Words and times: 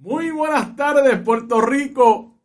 Muy 0.00 0.30
buenas 0.30 0.74
tardes, 0.76 1.18
Puerto 1.18 1.60
Rico. 1.60 2.38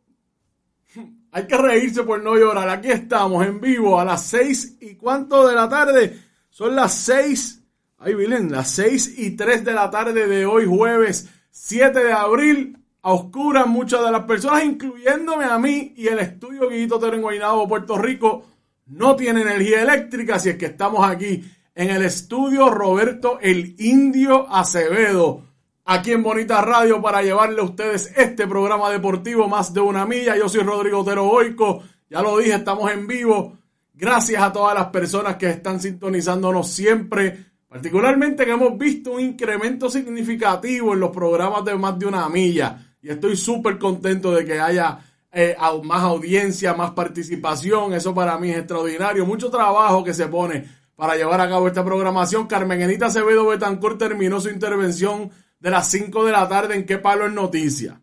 Hay 1.32 1.46
que 1.46 1.56
reírse 1.56 2.02
por 2.02 2.22
no 2.22 2.36
llorar. 2.36 2.68
Aquí 2.68 2.90
estamos 2.90 3.46
en 3.46 3.62
vivo 3.62 3.98
a 3.98 4.04
las 4.04 4.26
seis 4.26 4.76
y 4.78 4.96
cuánto 4.96 5.48
de 5.48 5.54
la 5.54 5.66
tarde. 5.66 6.20
Son 6.50 6.76
las 6.76 6.92
seis. 6.92 7.62
Ay, 7.96 8.14
miren, 8.14 8.52
las 8.52 8.72
seis 8.72 9.18
y 9.18 9.36
tres 9.36 9.64
de 9.64 9.72
la 9.72 9.90
tarde 9.90 10.26
de 10.26 10.44
hoy, 10.44 10.66
jueves 10.66 11.30
7 11.50 12.04
de 12.04 12.12
abril. 12.12 12.78
A 13.00 13.12
oscuras, 13.12 13.66
muchas 13.66 14.04
de 14.04 14.10
las 14.12 14.24
personas, 14.24 14.62
incluyéndome 14.62 15.46
a 15.46 15.58
mí 15.58 15.94
y 15.96 16.08
el 16.08 16.18
estudio 16.18 16.68
Guillito 16.68 16.98
Tero 16.98 17.14
en 17.14 17.68
Puerto 17.68 17.96
Rico, 17.96 18.44
no 18.84 19.16
tiene 19.16 19.40
energía 19.40 19.80
eléctrica. 19.80 20.34
Así 20.34 20.50
es 20.50 20.56
que 20.56 20.66
estamos 20.66 21.08
aquí 21.08 21.42
en 21.74 21.88
el 21.88 22.02
estudio 22.02 22.68
Roberto 22.68 23.38
el 23.40 23.76
Indio 23.78 24.46
Acevedo 24.52 25.45
aquí 25.86 26.12
en 26.12 26.22
Bonita 26.22 26.60
Radio 26.60 27.00
para 27.00 27.22
llevarle 27.22 27.60
a 27.60 27.64
ustedes 27.64 28.12
este 28.16 28.46
programa 28.46 28.90
deportivo 28.90 29.48
más 29.48 29.72
de 29.72 29.80
una 29.80 30.04
milla. 30.04 30.36
Yo 30.36 30.48
soy 30.48 30.62
Rodrigo 30.62 31.00
Otero 31.00 31.28
Oico, 31.28 31.82
ya 32.10 32.20
lo 32.20 32.36
dije, 32.38 32.54
estamos 32.54 32.90
en 32.90 33.06
vivo. 33.06 33.56
Gracias 33.94 34.42
a 34.42 34.52
todas 34.52 34.74
las 34.74 34.88
personas 34.88 35.36
que 35.36 35.48
están 35.48 35.80
sintonizándonos 35.80 36.68
siempre, 36.68 37.46
particularmente 37.68 38.44
que 38.44 38.50
hemos 38.50 38.76
visto 38.76 39.12
un 39.12 39.20
incremento 39.20 39.88
significativo 39.88 40.92
en 40.92 41.00
los 41.00 41.10
programas 41.10 41.64
de 41.64 41.76
más 41.76 41.98
de 41.98 42.06
una 42.06 42.28
milla. 42.28 42.96
Y 43.00 43.08
estoy 43.08 43.36
súper 43.36 43.78
contento 43.78 44.32
de 44.32 44.44
que 44.44 44.60
haya 44.60 44.98
eh, 45.32 45.56
más 45.84 46.02
audiencia, 46.02 46.74
más 46.74 46.90
participación. 46.90 47.94
Eso 47.94 48.12
para 48.12 48.36
mí 48.38 48.50
es 48.50 48.58
extraordinario. 48.58 49.24
Mucho 49.24 49.50
trabajo 49.50 50.02
que 50.02 50.12
se 50.12 50.26
pone 50.26 50.68
para 50.96 51.14
llevar 51.14 51.40
a 51.40 51.48
cabo 51.48 51.68
esta 51.68 51.84
programación. 51.84 52.48
Carmen 52.48 52.82
Enita 52.82 53.06
Acevedo 53.06 53.46
Betancourt 53.46 53.98
terminó 53.98 54.40
su 54.40 54.50
intervención 54.50 55.30
de 55.66 55.72
las 55.72 55.90
5 55.90 56.24
de 56.24 56.30
la 56.30 56.48
tarde 56.48 56.76
en 56.76 56.86
qué 56.86 56.98
palo 56.98 57.26
es 57.26 57.32
noticia. 57.32 58.00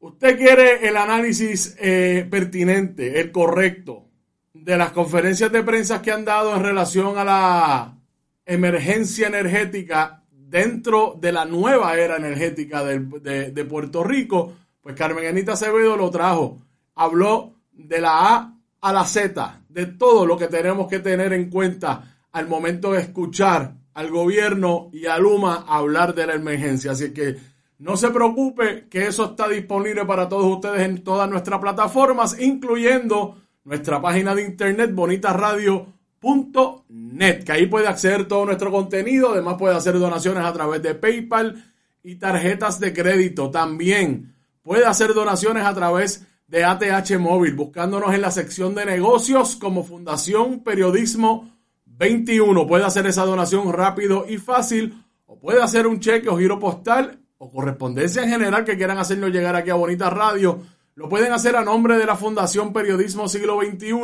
Usted 0.00 0.36
quiere 0.36 0.86
el 0.86 0.98
análisis 0.98 1.74
eh, 1.80 2.28
pertinente, 2.30 3.18
el 3.18 3.32
correcto, 3.32 4.10
de 4.52 4.76
las 4.76 4.92
conferencias 4.92 5.50
de 5.50 5.62
prensa 5.62 6.02
que 6.02 6.12
han 6.12 6.26
dado 6.26 6.54
en 6.54 6.62
relación 6.62 7.16
a 7.16 7.24
la 7.24 7.96
emergencia 8.44 9.26
energética 9.26 10.22
dentro 10.30 11.16
de 11.18 11.32
la 11.32 11.46
nueva 11.46 11.96
era 11.96 12.16
energética 12.16 12.84
de, 12.84 13.50
de 13.50 13.64
Puerto 13.64 14.04
Rico, 14.04 14.52
pues 14.82 14.94
Carmen 14.94 15.26
Anita 15.26 15.54
Acevedo 15.54 15.96
lo 15.96 16.10
trajo. 16.10 16.60
Habló 16.94 17.54
de 17.72 18.02
la 18.02 18.34
A 18.34 18.54
a 18.82 18.92
la 18.92 19.06
Z, 19.06 19.62
de 19.70 19.86
todo 19.86 20.26
lo 20.26 20.36
que 20.36 20.48
tenemos 20.48 20.88
que 20.88 20.98
tener 20.98 21.32
en 21.32 21.48
cuenta 21.48 22.18
al 22.32 22.48
momento 22.48 22.92
de 22.92 23.00
escuchar 23.00 23.76
al 23.94 24.10
gobierno 24.10 24.90
y 24.92 25.06
a 25.06 25.16
Luma 25.18 25.64
hablar 25.66 26.14
de 26.14 26.26
la 26.26 26.34
emergencia. 26.34 26.92
Así 26.92 27.12
que 27.12 27.36
no 27.78 27.96
se 27.96 28.10
preocupe 28.10 28.86
que 28.88 29.06
eso 29.06 29.24
está 29.26 29.48
disponible 29.48 30.04
para 30.04 30.28
todos 30.28 30.44
ustedes 30.46 30.82
en 30.82 31.02
todas 31.02 31.30
nuestras 31.30 31.60
plataformas, 31.60 32.38
incluyendo 32.38 33.38
nuestra 33.64 34.02
página 34.02 34.34
de 34.34 34.44
internet 34.44 34.94
bonitasradio.net, 34.94 37.44
que 37.44 37.52
ahí 37.52 37.66
puede 37.66 37.88
acceder 37.88 38.28
todo 38.28 38.46
nuestro 38.46 38.70
contenido, 38.70 39.32
además 39.32 39.56
puede 39.58 39.74
hacer 39.74 39.98
donaciones 39.98 40.44
a 40.44 40.52
través 40.52 40.80
de 40.82 40.94
PayPal 40.94 41.64
y 42.02 42.16
tarjetas 42.16 42.78
de 42.80 42.92
crédito. 42.92 43.50
También 43.50 44.34
puede 44.62 44.84
hacer 44.84 45.14
donaciones 45.14 45.64
a 45.64 45.72
través 45.74 46.26
de 46.46 46.64
ATH 46.64 47.18
Móvil, 47.18 47.54
buscándonos 47.54 48.12
en 48.14 48.20
la 48.20 48.30
sección 48.30 48.74
de 48.74 48.84
negocios 48.84 49.56
como 49.56 49.82
Fundación 49.82 50.60
Periodismo 50.60 51.53
21. 51.96 52.66
Puede 52.66 52.84
hacer 52.84 53.06
esa 53.06 53.24
donación 53.24 53.72
rápido 53.72 54.26
y 54.28 54.36
fácil 54.38 55.00
o 55.26 55.38
puede 55.38 55.62
hacer 55.62 55.86
un 55.86 56.00
cheque 56.00 56.28
o 56.28 56.36
giro 56.36 56.58
postal 56.58 57.20
o 57.38 57.48
correspondencia 57.50 58.22
en 58.22 58.28
general 58.30 58.64
que 58.64 58.76
quieran 58.76 58.98
hacernos 58.98 59.30
llegar 59.30 59.54
aquí 59.56 59.70
a 59.70 59.74
Bonita 59.74 60.10
Radio. 60.10 60.60
Lo 60.94 61.08
pueden 61.08 61.32
hacer 61.32 61.56
a 61.56 61.64
nombre 61.64 61.96
de 61.98 62.06
la 62.06 62.14
Fundación 62.16 62.72
Periodismo 62.72 63.28
Siglo 63.28 63.58
XXI, 63.60 63.94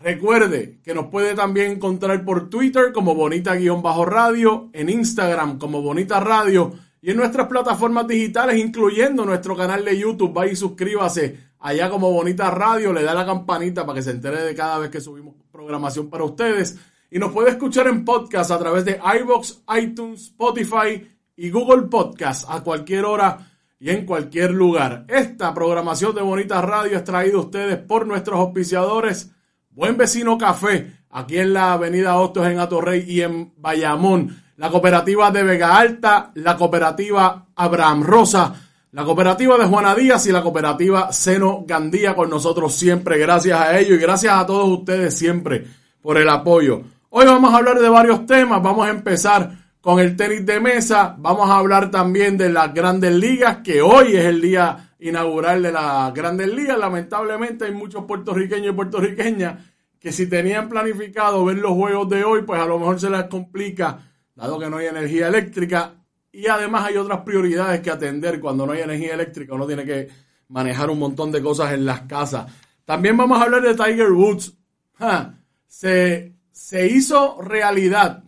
Recuerde 0.07 0.79
que 0.85 0.95
nos 0.95 1.07
puede 1.07 1.35
también 1.35 1.73
encontrar 1.73 2.25
por 2.25 2.49
Twitter 2.49 2.93
como 2.93 3.17
Bonita-Radio, 3.17 4.71
en 4.73 4.89
Instagram 4.89 5.59
como 5.59 5.83
Bonita 5.83 6.21
Radio 6.21 6.75
y 7.03 7.11
en 7.11 7.17
nuestras 7.17 7.49
plataformas 7.49 8.07
digitales, 8.07 8.57
incluyendo 8.57 9.25
nuestro 9.25 9.57
canal 9.57 9.85
de 9.85 9.99
YouTube. 9.99 10.33
Vaya 10.33 10.53
y 10.53 10.55
suscríbase 10.55 11.41
allá 11.59 11.91
como 11.91 12.13
Bonita 12.13 12.53
Radio, 12.53 12.93
le 12.93 13.03
da 13.03 13.15
la 13.15 13.27
campanita 13.27 13.85
para 13.85 13.97
que 13.97 14.03
se 14.05 14.13
entere 14.13 14.43
de 14.43 14.55
cada 14.55 14.79
vez 14.79 14.91
que 14.91 15.01
subimos 15.01 15.35
programación 15.51 16.09
para 16.09 16.23
ustedes. 16.23 16.79
Y 17.11 17.19
nos 17.19 17.33
puede 17.33 17.51
escuchar 17.51 17.89
en 17.89 18.05
podcast 18.05 18.53
a 18.53 18.61
través 18.61 18.85
de 18.85 19.01
iBox, 19.21 19.65
iTunes, 19.77 20.27
Spotify 20.27 21.05
y 21.35 21.51
Google 21.51 21.89
Podcast 21.89 22.45
a 22.49 22.63
cualquier 22.63 23.07
hora 23.07 23.39
y 23.81 23.91
en 23.91 24.07
cualquier 24.07 24.53
lugar. 24.53 25.05
Esta 25.09 25.53
programación 25.53 26.15
de 26.15 26.23
Bonita 26.23 26.63
Radio 26.63 26.97
es 26.97 27.03
traída 27.03 27.39
a 27.39 27.41
ustedes 27.41 27.79
por 27.79 28.07
nuestros 28.07 28.39
auspiciadores. 28.39 29.33
Buen 29.77 29.99
Vecino 29.99 30.39
Café, 30.39 30.91
aquí 31.11 31.37
en 31.37 31.53
la 31.53 31.75
avenida 31.75 32.17
Hostos 32.17 32.47
en 32.47 32.59
Atorrey 32.59 33.05
y 33.07 33.21
en 33.21 33.53
Bayamón. 33.59 34.35
La 34.57 34.71
cooperativa 34.71 35.31
de 35.31 35.43
Vega 35.43 35.77
Alta, 35.77 36.31
la 36.37 36.57
cooperativa 36.57 37.49
Abraham 37.55 38.03
Rosa, 38.03 38.55
la 38.93 39.05
cooperativa 39.05 39.59
de 39.59 39.67
Juana 39.67 39.95
Díaz 39.95 40.27
y 40.29 40.33
la 40.33 40.43
cooperativa 40.43 41.13
Seno 41.13 41.63
Gandía 41.67 42.15
con 42.15 42.31
nosotros 42.31 42.75
siempre. 42.75 43.19
Gracias 43.19 43.61
a 43.61 43.79
ellos 43.79 43.99
y 43.99 44.01
gracias 44.01 44.33
a 44.33 44.47
todos 44.47 44.67
ustedes 44.67 45.13
siempre 45.15 45.67
por 46.01 46.17
el 46.17 46.31
apoyo. 46.31 46.81
Hoy 47.11 47.27
vamos 47.27 47.53
a 47.53 47.59
hablar 47.59 47.79
de 47.79 47.91
varios 47.91 48.25
temas. 48.25 48.63
Vamos 48.63 48.87
a 48.87 48.91
empezar 48.91 49.66
con 49.87 50.01
el 50.01 50.17
tenis 50.17 50.45
de 50.45 50.59
mesa. 50.59 51.15
Vamos 51.17 51.49
a 51.49 51.59
hablar 51.59 51.93
también 51.93 52.37
de 52.37 52.49
las 52.49 52.75
grandes 52.75 53.15
ligas, 53.15 53.59
que 53.59 53.83
hoy 53.83 54.17
es 54.17 54.25
el 54.25 54.41
día 54.41 54.95
inaugural 54.99 55.63
de 55.63 55.71
las 55.71 56.13
grandes 56.13 56.53
ligas. 56.53 56.77
Lamentablemente 56.77 57.67
hay 57.67 57.73
muchos 57.73 58.05
puertorriqueños 58.05 58.73
y 58.73 58.75
puertorriqueñas 58.75 59.65
que 60.01 60.11
si 60.11 60.29
tenían 60.29 60.69
planificado 60.69 61.45
ver 61.45 61.59
los 61.59 61.71
juegos 61.75 62.09
de 62.09 62.25
hoy, 62.25 62.43
pues 62.43 62.61
a 62.61 62.67
lo 62.67 62.81
mejor 62.81 62.99
se 62.99 63.09
les 63.09 63.27
complica, 63.27 64.01
dado 64.35 64.59
que 64.59 64.69
no 64.69 64.79
hay 64.79 64.87
energía 64.87 65.29
eléctrica. 65.29 65.95
y 66.33 66.49
además 66.49 66.87
hay 66.87 66.97
otras 66.97 67.21
prioridades 67.21 67.81
que 67.81 67.93
atender 67.93 68.41
cuando 68.41 68.67
no 68.67 68.73
hay 68.73 68.81
energía 68.81 69.15
eléctrica. 69.15 69.55
Uno 69.55 69.69
tiene 69.69 69.85
que 69.85 70.09
manejar 70.49 70.91
un 70.91 70.99
montón 70.99 71.31
de 71.31 71.41
cosas 71.41 71.73
en 71.75 71.87
las 71.87 72.01
casas. 72.01 72.53
También 72.85 73.17
vamos 73.17 73.39
a 73.39 73.45
hablar 73.45 73.63
de 73.63 73.77
Tiger 73.77 74.11
Woods. 74.11 74.53
Se, 75.69 76.35
se 76.51 76.87
hizo 76.89 77.41
realidad. 77.41 78.25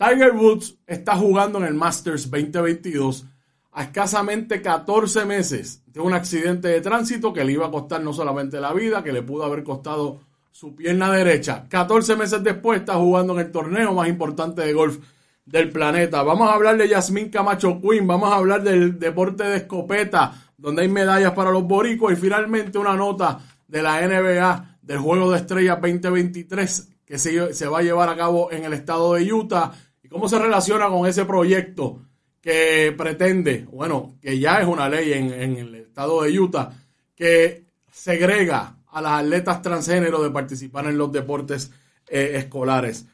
Tiger 0.00 0.32
Woods 0.32 0.78
está 0.86 1.14
jugando 1.14 1.58
en 1.58 1.66
el 1.66 1.74
Masters 1.74 2.30
2022 2.30 3.26
a 3.72 3.82
escasamente 3.82 4.62
14 4.62 5.26
meses 5.26 5.82
de 5.88 6.00
un 6.00 6.14
accidente 6.14 6.68
de 6.68 6.80
tránsito 6.80 7.34
que 7.34 7.44
le 7.44 7.52
iba 7.52 7.66
a 7.66 7.70
costar 7.70 8.00
no 8.00 8.14
solamente 8.14 8.58
la 8.60 8.72
vida, 8.72 9.04
que 9.04 9.12
le 9.12 9.22
pudo 9.22 9.44
haber 9.44 9.62
costado 9.62 10.20
su 10.50 10.74
pierna 10.74 11.12
derecha. 11.12 11.66
14 11.68 12.16
meses 12.16 12.42
después 12.42 12.80
está 12.80 12.94
jugando 12.94 13.34
en 13.34 13.40
el 13.40 13.52
torneo 13.52 13.92
más 13.92 14.08
importante 14.08 14.62
de 14.62 14.72
golf 14.72 15.00
del 15.44 15.68
planeta. 15.68 16.22
Vamos 16.22 16.48
a 16.48 16.54
hablar 16.54 16.78
de 16.78 16.88
Yasmín 16.88 17.28
Camacho 17.28 17.78
Quinn, 17.82 18.06
vamos 18.06 18.32
a 18.32 18.36
hablar 18.36 18.62
del 18.62 18.98
deporte 18.98 19.44
de 19.44 19.58
escopeta, 19.58 20.32
donde 20.56 20.80
hay 20.80 20.88
medallas 20.88 21.32
para 21.32 21.50
los 21.50 21.64
boricos 21.64 22.10
y 22.10 22.16
finalmente 22.16 22.78
una 22.78 22.96
nota 22.96 23.38
de 23.68 23.82
la 23.82 24.00
NBA 24.00 24.78
del 24.80 24.98
Juego 24.98 25.30
de 25.30 25.36
Estrellas 25.36 25.78
2023 25.78 26.88
que 27.04 27.18
se, 27.18 27.52
se 27.52 27.66
va 27.66 27.80
a 27.80 27.82
llevar 27.82 28.08
a 28.08 28.16
cabo 28.16 28.50
en 28.50 28.64
el 28.64 28.72
estado 28.72 29.14
de 29.14 29.30
Utah 29.30 29.72
cómo 30.10 30.28
se 30.28 30.38
relaciona 30.38 30.88
con 30.88 31.06
ese 31.06 31.24
proyecto 31.24 32.00
que 32.40 32.94
pretende, 32.96 33.66
bueno, 33.70 34.16
que 34.20 34.38
ya 34.38 34.60
es 34.60 34.66
una 34.66 34.88
ley 34.88 35.12
en, 35.12 35.56
el 35.56 35.74
estado 35.74 36.22
de 36.22 36.38
Utah, 36.38 36.72
que 37.14 37.64
segrega 37.90 38.76
a 38.90 39.00
las 39.00 39.22
atletas 39.22 39.62
transgénero 39.62 40.22
de 40.22 40.30
participar 40.30 40.86
en 40.86 40.98
los 40.98 41.12
deportes 41.12 41.70
eh, 42.08 42.32
escolares. 42.34 43.06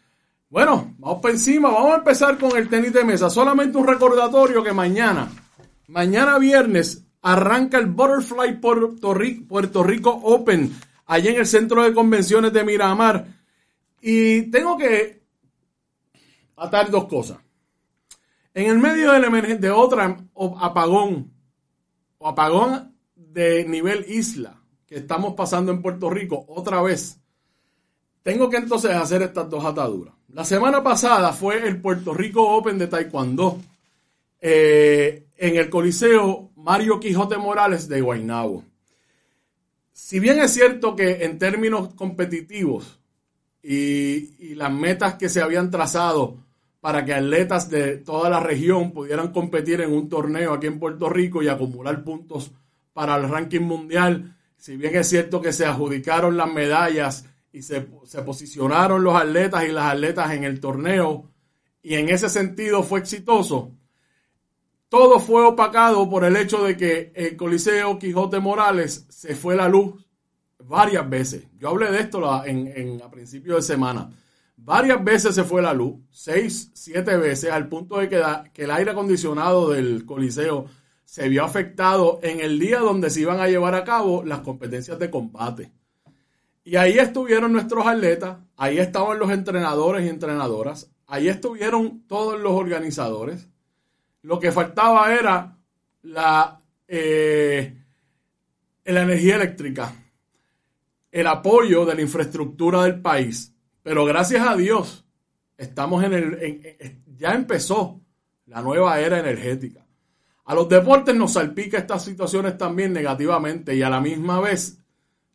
Bueno, 0.48 0.94
vamos 0.98 1.20
por 1.20 1.32
encima, 1.32 1.70
vamos 1.70 1.92
a 1.92 1.96
empezar 1.96 2.38
con 2.38 2.56
el 2.56 2.68
tenis 2.68 2.92
de 2.92 3.04
mesa. 3.04 3.28
Solamente 3.28 3.76
un 3.76 3.86
recordatorio 3.86 4.62
que 4.62 4.72
mañana, 4.72 5.28
mañana 5.88 6.38
viernes, 6.38 7.04
arranca 7.20 7.78
el 7.78 7.86
Butterfly 7.86 8.60
Puerto 8.60 9.12
Rico, 9.12 10.10
Open, 10.22 10.72
allá 11.06 11.30
en 11.30 11.36
el 11.38 11.46
centro 11.46 11.82
de 11.82 11.92
convenciones 11.92 12.52
de 12.52 12.62
Miramar. 12.62 13.26
Y 14.00 14.42
tengo 14.52 14.78
que 14.78 15.25
atar 16.56 16.90
dos 16.90 17.04
cosas. 17.06 17.38
En 18.54 18.70
el 18.70 18.78
medio 18.78 19.12
de, 19.12 19.56
de 19.56 19.70
otra 19.70 20.16
apagón, 20.60 21.32
o 22.18 22.28
apagón 22.28 22.94
de 23.14 23.64
nivel 23.66 24.06
isla 24.08 24.62
que 24.86 24.96
estamos 24.96 25.34
pasando 25.34 25.72
en 25.72 25.82
Puerto 25.82 26.08
Rico 26.08 26.44
otra 26.48 26.80
vez, 26.80 27.20
tengo 28.22 28.48
que 28.48 28.56
entonces 28.56 28.92
hacer 28.92 29.22
estas 29.22 29.48
dos 29.48 29.64
ataduras. 29.64 30.14
La 30.32 30.44
semana 30.44 30.82
pasada 30.82 31.32
fue 31.32 31.66
el 31.66 31.80
Puerto 31.80 32.12
Rico 32.12 32.56
Open 32.56 32.78
de 32.78 32.88
Taekwondo 32.88 33.60
eh, 34.40 35.26
en 35.36 35.56
el 35.56 35.70
Coliseo 35.70 36.50
Mario 36.56 36.98
Quijote 36.98 37.36
Morales 37.36 37.88
de 37.88 38.00
Guaynabo. 38.00 38.64
Si 39.92 40.18
bien 40.18 40.40
es 40.40 40.52
cierto 40.52 40.96
que 40.96 41.24
en 41.24 41.38
términos 41.38 41.94
competitivos 41.94 42.98
y, 43.62 44.54
las 44.54 44.72
metas 44.72 45.14
que 45.14 45.28
se 45.28 45.42
habían 45.42 45.70
trazado 45.70 46.38
para 46.86 47.04
que 47.04 47.12
atletas 47.12 47.68
de 47.68 47.96
toda 47.96 48.30
la 48.30 48.38
región 48.38 48.92
pudieran 48.92 49.32
competir 49.32 49.80
en 49.80 49.92
un 49.92 50.08
torneo 50.08 50.52
aquí 50.52 50.68
en 50.68 50.78
Puerto 50.78 51.08
Rico 51.08 51.42
y 51.42 51.48
acumular 51.48 52.04
puntos 52.04 52.52
para 52.92 53.16
el 53.16 53.28
ranking 53.28 53.62
mundial, 53.62 54.36
si 54.56 54.76
bien 54.76 54.94
es 54.94 55.08
cierto 55.08 55.40
que 55.40 55.52
se 55.52 55.66
adjudicaron 55.66 56.36
las 56.36 56.48
medallas 56.48 57.24
y 57.52 57.62
se, 57.62 57.80
posicionaron 57.80 59.02
los 59.02 59.16
atletas 59.16 59.64
y 59.64 59.72
las 59.72 59.94
atletas 59.94 60.30
en 60.30 60.44
el 60.44 60.60
torneo 60.60 61.28
y 61.82 61.94
en 61.94 62.08
ese 62.08 62.28
sentido 62.28 62.84
fue 62.84 63.00
exitoso. 63.00 63.72
Todo 64.88 65.18
fue 65.18 65.44
opacado 65.44 66.08
por 66.08 66.22
el 66.22 66.36
hecho 66.36 66.62
de 66.62 66.76
que 66.76 67.10
el 67.16 67.36
Coliseo 67.36 67.98
Quijote 67.98 68.38
Morales 68.38 69.06
se 69.08 69.34
fue 69.34 69.56
la 69.56 69.68
luz 69.68 70.06
varias 70.62 71.10
veces. 71.10 71.48
Yo 71.58 71.70
hablé 71.70 71.90
de 71.90 71.98
esto 71.98 72.44
en, 72.44 72.68
en, 72.68 73.02
a 73.02 73.10
principios 73.10 73.56
de 73.56 73.74
semana. 73.74 74.08
Varias 74.56 75.04
veces 75.04 75.34
se 75.34 75.44
fue 75.44 75.60
la 75.60 75.74
luz, 75.74 75.96
seis, 76.10 76.70
siete 76.74 77.16
veces, 77.18 77.50
al 77.50 77.68
punto 77.68 77.98
de 77.98 78.08
que, 78.08 78.22
el 78.62 78.70
aire 78.70 78.90
acondicionado 78.90 79.70
del 79.70 80.06
Coliseo 80.06 80.66
se 81.04 81.28
vio 81.28 81.44
afectado 81.44 82.18
en 82.22 82.40
el 82.40 82.58
día 82.58 82.80
donde 82.80 83.10
se 83.10 83.20
iban 83.20 83.38
a 83.38 83.48
llevar 83.48 83.74
a 83.74 83.84
cabo 83.84 84.24
las 84.24 84.40
competencias 84.40 84.98
de 84.98 85.10
combate. 85.10 85.72
Y 86.64 86.76
ahí 86.76 86.98
estuvieron 86.98 87.52
nuestros 87.52 87.86
atletas, 87.86 88.38
ahí 88.56 88.78
estaban 88.78 89.18
los 89.18 89.30
entrenadores 89.30 90.04
y 90.04 90.08
entrenadoras, 90.08 90.90
ahí 91.06 91.28
estuvieron 91.28 92.06
todos 92.08 92.40
los 92.40 92.52
organizadores. 92.52 93.48
Lo 94.22 94.40
que 94.40 94.50
faltaba 94.50 95.14
era 95.14 95.58
la, 96.02 96.60
eh, 96.88 97.76
la 98.84 99.02
energía 99.02 99.36
eléctrica, 99.36 99.94
el 101.12 101.26
apoyo 101.26 101.84
de 101.84 101.94
la 101.94 102.02
infraestructura 102.02 102.82
del 102.82 103.00
país. 103.00 103.55
Pero 103.86 104.04
gracias 104.04 104.44
a 104.44 104.56
Dios, 104.56 105.04
estamos 105.56 106.02
en 106.02 106.12
el, 106.12 107.02
ya 107.16 107.34
empezó 107.34 108.00
la 108.46 108.60
nueva 108.60 108.98
era 108.98 109.20
energética. 109.20 109.86
A 110.44 110.56
los 110.56 110.68
deportes 110.68 111.14
nos 111.14 111.34
salpica 111.34 111.78
estas 111.78 112.04
situaciones 112.04 112.58
también 112.58 112.92
negativamente 112.92 113.76
y 113.76 113.82
a 113.82 113.88
la 113.88 114.00
misma 114.00 114.40
vez 114.40 114.80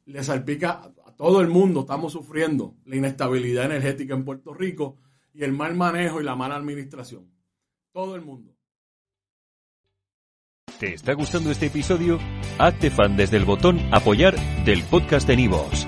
le 0.03 0.21
salpica 0.21 0.81
todo 1.15 1.39
el 1.39 1.47
mundo 1.47 1.81
estamos 1.81 2.11
sufriendo 2.11 2.75
la 2.83 2.97
inestabilidad 2.97 3.67
energética 3.67 4.15
en 4.15 4.25
Puerto 4.25 4.53
Rico 4.53 4.97
y 5.33 5.45
el 5.45 5.53
mal 5.53 5.73
manejo 5.73 6.19
y 6.19 6.25
la 6.25 6.35
mala 6.35 6.57
administración. 6.57 7.31
Todo 7.93 8.15
el 8.15 8.21
mundo. 8.21 8.51
¿Te 10.77 10.93
está 10.93 11.13
gustando 11.13 11.51
este 11.51 11.67
episodio? 11.67 12.19
Hazte 12.59 12.91
fan 12.91 13.15
desde 13.15 13.37
el 13.37 13.45
botón 13.45 13.79
apoyar 13.93 14.35
del 14.65 14.83
podcast 14.83 15.25
de 15.25 15.37
Nivos. 15.37 15.87